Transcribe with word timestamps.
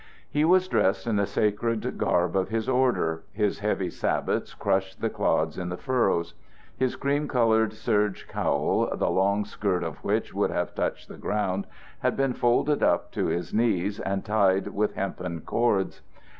He 0.27 0.43
was 0.43 0.67
dressed 0.67 1.05
in 1.05 1.17
the 1.17 1.27
sacred 1.27 1.95
garb 1.99 2.35
of 2.35 2.49
his 2.49 2.67
order. 2.67 3.21
His 3.33 3.59
heavy 3.59 3.91
sabots 3.91 4.55
crushed 4.55 4.99
the 4.99 5.11
clods 5.11 5.59
in 5.59 5.69
the 5.69 5.77
furrows. 5.77 6.33
His 6.75 6.95
cream 6.95 7.27
colored 7.27 7.73
serge 7.73 8.27
cowl, 8.27 8.89
the 8.97 9.11
long 9.11 9.45
skirt 9.45 9.83
of 9.83 10.03
which 10.03 10.33
would 10.33 10.49
have 10.49 10.73
touched 10.73 11.07
the 11.07 11.17
ground, 11.17 11.67
had 11.99 12.17
been 12.17 12.33
folded 12.33 12.81
up 12.81 13.11
to 13.11 13.27
his 13.27 13.53
knees 13.53 13.99
and 13.99 14.25
tied 14.25 14.69
with 14.69 14.95
hempen 14.95 15.41
cords. 15.41 16.01